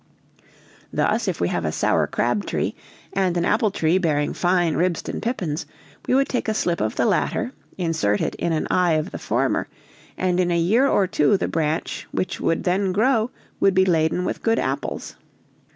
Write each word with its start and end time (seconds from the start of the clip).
Thus, 0.91 1.27
if 1.27 1.39
we 1.39 1.49
have 1.49 1.63
a 1.63 1.71
sour 1.71 2.07
crab 2.07 2.45
tree, 2.47 2.73
and 3.13 3.37
an 3.37 3.45
apple 3.45 3.69
tree 3.69 3.99
bearing 3.99 4.33
fine 4.33 4.73
ribston 4.75 5.21
pippins, 5.21 5.67
we 6.07 6.15
would 6.15 6.27
take 6.27 6.47
a 6.47 6.55
slip 6.55 6.81
of 6.81 6.95
the 6.95 7.05
latter, 7.05 7.51
insert 7.77 8.19
it 8.19 8.33
in 8.37 8.51
an 8.51 8.65
eye 8.71 8.93
of 8.93 9.11
the 9.11 9.19
former, 9.19 9.67
and 10.17 10.39
in 10.39 10.49
a 10.49 10.57
year 10.57 10.87
or 10.87 11.05
two 11.05 11.37
the 11.37 11.47
branch 11.47 12.07
which 12.11 12.41
would 12.41 12.63
then 12.63 12.91
grow 12.91 13.29
would 13.59 13.75
be 13.75 13.85
laden 13.85 14.25
with 14.25 14.41
good 14.41 14.57
apples." 14.57 15.17